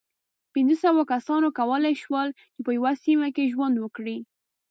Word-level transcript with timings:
پينځو 0.53 0.75
سوو 0.83 1.01
کسانو 1.13 1.47
کولی 1.59 1.93
شول، 2.03 2.27
چې 2.53 2.59
په 2.65 2.71
یوه 2.77 2.91
سیمه 3.03 3.27
کې 3.35 3.51
ژوند 3.53 3.75
وکړي. 3.79 4.17